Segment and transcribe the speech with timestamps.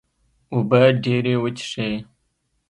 [0.53, 1.91] اوبه ډیرې وڅښئ